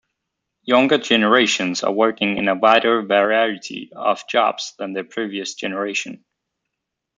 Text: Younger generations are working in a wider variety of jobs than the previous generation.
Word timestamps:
Younger 0.63 0.97
generations 0.97 1.83
are 1.83 1.91
working 1.91 2.37
in 2.37 2.47
a 2.47 2.55
wider 2.55 3.03
variety 3.03 3.91
of 3.95 4.27
jobs 4.27 4.73
than 4.79 4.93
the 4.93 5.03
previous 5.03 5.53
generation. 5.53 6.25